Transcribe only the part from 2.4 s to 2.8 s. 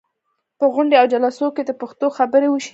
وشي.